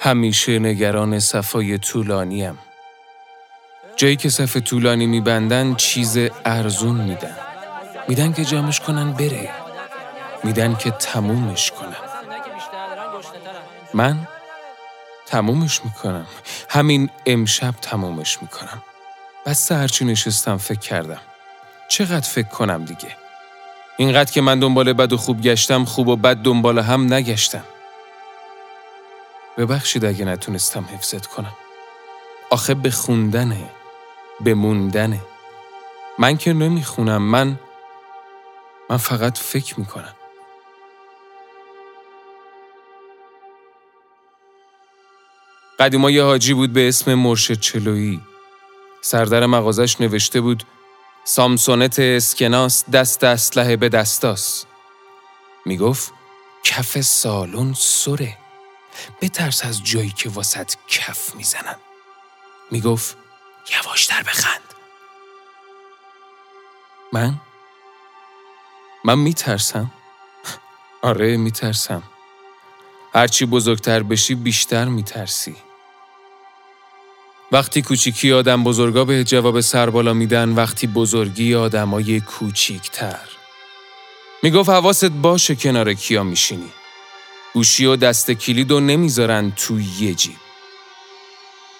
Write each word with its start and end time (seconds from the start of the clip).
همیشه 0.00 0.58
نگران 0.58 1.18
صفای 1.20 1.78
طولانیم. 1.78 2.58
جایی 3.96 4.16
که 4.16 4.28
صف 4.28 4.56
طولانی 4.56 5.06
میبندن 5.06 5.74
چیز 5.74 6.18
ارزون 6.44 6.96
میدن. 6.96 7.36
میدن 8.08 8.32
که 8.32 8.44
جمعش 8.44 8.80
کنن 8.80 9.12
بره. 9.12 9.50
میدن 10.44 10.74
که 10.74 10.90
تمومش 10.90 11.70
کنن. 11.70 11.96
من 13.94 14.28
تمومش 15.26 15.84
می‌کنم. 15.84 16.26
همین 16.68 17.10
امشب 17.26 17.74
تمومش 17.82 18.42
می‌کنم. 18.42 18.82
بس 19.46 19.72
هرچی 19.72 20.04
نشستم 20.04 20.56
فکر 20.56 20.78
کردم. 20.78 21.20
چقدر 21.88 22.28
فکر 22.28 22.48
کنم 22.48 22.84
دیگه؟ 22.84 23.16
اینقدر 23.96 24.32
که 24.32 24.40
من 24.40 24.58
دنبال 24.58 24.92
بد 24.92 25.12
و 25.12 25.16
خوب 25.16 25.40
گشتم 25.40 25.84
خوب 25.84 26.08
و 26.08 26.16
بد 26.16 26.36
دنبال 26.36 26.78
هم 26.78 27.12
نگشتم. 27.14 27.64
ببخشید 29.58 30.04
اگه 30.04 30.24
نتونستم 30.24 30.84
حفظت 30.92 31.26
کنم. 31.26 31.56
آخه 32.50 32.74
به 32.74 32.90
خوندنه. 32.90 33.70
به 34.40 34.54
موندنه. 34.54 35.20
من 36.18 36.36
که 36.36 36.52
نمی‌خونم 36.52 37.22
من 37.22 37.58
من 38.90 38.96
فقط 38.96 39.38
فکر 39.38 39.80
می‌کنم. 39.80 40.14
قدیما 45.78 46.10
یه 46.10 46.22
حاجی 46.22 46.54
بود 46.54 46.72
به 46.72 46.88
اسم 46.88 47.14
مرشد 47.14 47.60
چلویی. 47.60 48.20
سردر 49.00 49.46
مغازش 49.46 50.00
نوشته 50.00 50.40
بود 50.40 50.62
سامسونت 51.24 51.98
اسکناس 51.98 52.84
دست 52.90 53.24
اسلحه 53.24 53.76
به 53.76 53.88
دستاس. 53.88 54.64
می‌گفت 55.66 56.12
کف 56.64 57.00
سالون 57.00 57.74
سره. 57.76 58.45
بترس 59.20 59.64
از 59.64 59.84
جایی 59.84 60.10
که 60.10 60.28
واسط 60.28 60.74
کف 60.88 61.34
می‌زنن. 61.34 61.76
می‌گفت 62.70 63.16
یواشتر 63.74 64.22
بخند. 64.22 64.60
من؟ 67.12 67.34
من 69.04 69.18
میترسم؟ 69.18 69.90
آره 71.02 71.36
میترسم. 71.36 72.02
هرچی 73.14 73.46
بزرگتر 73.46 74.02
بشی 74.02 74.34
بیشتر 74.34 74.84
میترسی. 74.84 75.56
وقتی 77.52 77.82
کوچیکی 77.82 78.32
آدم 78.32 78.64
بزرگا 78.64 79.04
به 79.04 79.24
جواب 79.24 79.60
سربالا 79.60 80.12
میدن 80.12 80.48
وقتی 80.48 80.86
بزرگی 80.86 81.54
آدمای 81.54 82.20
کوچیکتر. 82.20 83.28
می‌گفت 84.42 84.70
حواست 84.70 85.04
باشه 85.04 85.54
کنار 85.54 85.94
کیا 85.94 86.22
میشینی. 86.22 86.72
گوشی 87.56 87.86
و 87.86 87.96
دست 87.96 88.30
کلید 88.30 88.70
و 88.72 88.80
نمی‌ذارن 88.80 89.50
تو 89.50 89.80
یه 89.80 90.14
جیب. 90.14 90.36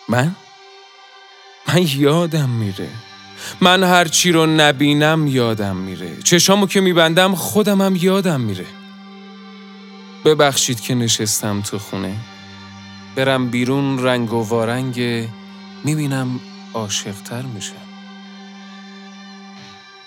من؟ 0.08 0.36
من 1.68 1.86
یادم 1.96 2.48
میره. 2.48 2.88
من 3.60 3.84
هرچی 3.84 4.32
رو 4.32 4.46
نبینم 4.46 5.26
یادم 5.26 5.76
میره. 5.76 6.22
چشامو 6.24 6.66
که 6.66 6.80
میبندم 6.80 7.34
خودمم 7.34 7.96
یادم 7.96 8.40
میره. 8.40 8.66
ببخشید 10.24 10.80
که 10.80 10.94
نشستم 10.94 11.60
تو 11.60 11.78
خونه. 11.78 12.16
برم 13.16 13.50
بیرون 13.50 14.04
رنگ 14.04 14.32
و 14.32 14.48
وارنگ 14.48 15.28
می‌بینم 15.84 16.40
عاشقتر 16.74 17.42
میشه. 17.42 17.72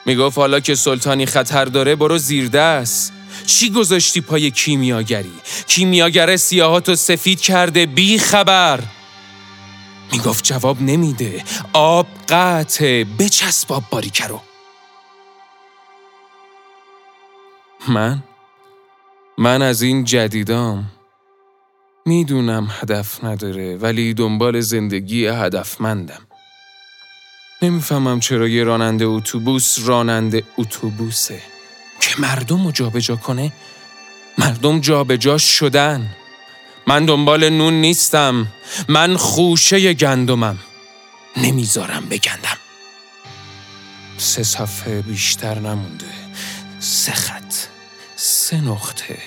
می‌گفت 0.06 0.38
حالا 0.38 0.60
که 0.60 0.76
سلطانی 0.76 1.26
خطر 1.26 1.66
داره 1.66 1.96
برو 1.96 2.18
زیر 2.18 2.48
دست. 2.48 3.14
چی 3.46 3.70
گذاشتی 3.70 4.22
پای 4.22 4.52
کیمیاگری؟ 4.52 5.34
کیمیاگر 5.68 6.38
سیاهاتو 6.38 6.96
سفید 6.96 7.42
کرده 7.42 7.86
بی 7.86 8.18
خبر. 8.18 8.84
می‌گفت 10.12 10.44
جواب 10.44 10.82
نمیده. 10.82 11.44
آب 11.74 12.08
قطعه 12.30 13.04
بچسب 13.04 13.74
آب 13.74 13.84
باریکه 13.92 14.28
رو. 14.28 14.42
من؟ 17.88 18.24
من 19.38 19.62
از 19.62 19.82
این 19.82 20.04
جدیدام 20.04 20.92
می‌دونم 22.06 22.68
هدف 22.82 23.24
نداره 23.24 23.78
ولی 23.78 24.14
دنبال 24.14 24.60
زندگی 24.60 25.28
هدفمندم. 25.28 26.22
نمی‌فهمم 27.62 28.20
چرا 28.20 28.48
یه 28.48 28.64
راننده 28.64 29.06
اتوبوس 29.06 29.80
راننده 29.86 30.44
اتوبوسه 30.58 31.42
که 32.00 32.22
مردم 32.22 32.66
رو 32.66 32.72
جابجا 32.72 33.16
کنه 33.16 33.52
مردم 34.38 34.80
جابجا 34.80 35.38
شدن. 35.38 36.16
من 36.88 37.06
دنبال 37.06 37.50
نون 37.50 37.74
نیستم 37.74 38.48
من 38.88 39.18
خوشه 39.18 39.94
گندمم. 39.94 40.60
نمی‌ذارم 41.38 42.06
بگندم. 42.10 42.58
سه 44.18 44.44
صفحه 44.44 45.02
بیشتر 45.02 45.60
نمونده. 45.60 46.06
سه 46.80 47.12
خط 47.12 47.54
سه 48.16 48.62
نقطه. 48.62 49.18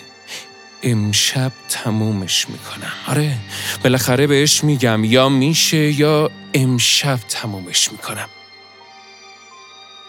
امشب 0.83 1.53
تمومش 1.69 2.49
می‌کنم. 2.49 2.93
آره 3.09 3.39
بالاخره 3.85 4.27
بهش 4.27 4.65
میگم. 4.65 5.05
یا 5.05 5.29
میشه 5.29 6.01
یا 6.01 6.31
امشب 6.55 7.19
تمومش 7.29 7.93
می‌کنم. 7.93 8.29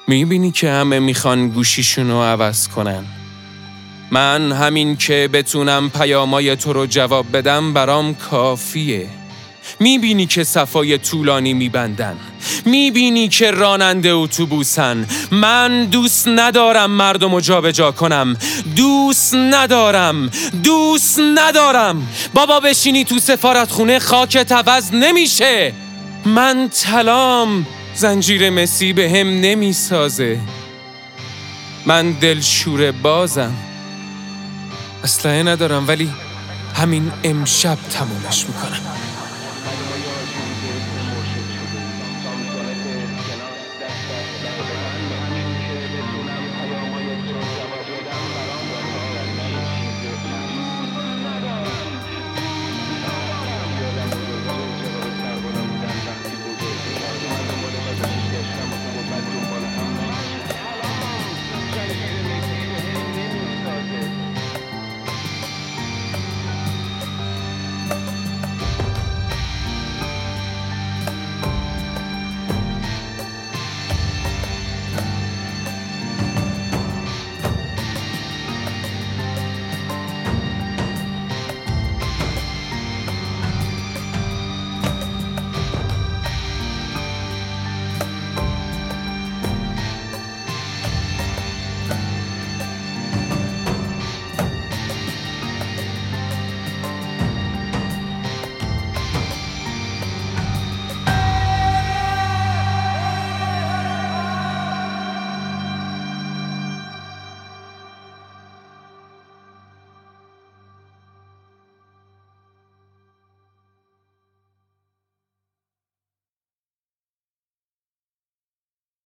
می‌بینی 0.07 0.51
که 0.51 0.71
همه 0.71 0.99
می‌خوان 0.99 1.49
گوشیشونو 1.49 2.23
عوض 2.23 2.67
کنن. 2.67 3.03
من 4.11 4.51
همین 4.51 4.97
که 4.97 5.29
بتونم 5.33 5.89
پیامای 5.89 6.55
تو 6.55 6.73
رو 6.73 6.85
جواب 6.85 7.37
بدم 7.37 7.73
برام 7.73 8.15
کافیه. 8.15 9.07
می‌بینی 9.79 10.25
که 10.25 10.43
صفای 10.43 10.97
طولانی 10.97 11.53
میبندن. 11.53 12.17
می‌بینی 12.65 13.27
که 13.27 13.51
راننده 13.51 14.09
اتوبوسن. 14.09 15.07
من 15.31 15.85
دوست 15.85 16.27
ندارم 16.27 16.91
مردم 16.91 17.35
رو 17.35 17.41
جابجا 17.41 17.91
کنم. 17.91 18.37
دوست 18.75 19.35
ندارم. 19.35 20.29
دوست 20.63 21.19
ندارم. 21.35 22.07
بابا 22.33 22.59
بشینی 22.59 23.03
تو 23.03 23.19
سفارت 23.19 23.71
خونه 23.71 23.99
خاکت 23.99 24.51
عوض 24.51 24.93
نمیشه. 24.93 25.73
من 26.25 26.69
تلام 26.69 27.67
زنجیر 27.95 28.49
مسی 28.49 28.93
به 28.93 29.09
هم 29.09 29.27
نمی‌سازه. 29.27 30.39
من 31.85 32.11
دلشور 32.11 32.91
بازم. 32.91 33.53
اسلحه 35.03 35.43
ندارم 35.43 35.87
ولی 35.87 36.09
همین 36.75 37.11
امشب 37.23 37.77
تمومش 37.91 38.45
می‌کنم. 38.45 38.79